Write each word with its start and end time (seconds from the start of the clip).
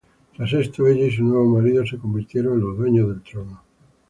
Tras 0.35 0.51
esto, 0.53 0.87
ella 0.87 1.05
y 1.05 1.11
su 1.11 1.23
nuevo 1.23 1.45
marido 1.59 1.85
se 1.85 1.99
convertirían 1.99 2.53
en 2.53 2.61
los 2.61 2.75
dueños 2.75 3.07
del 3.07 3.21
trono. 3.21 3.61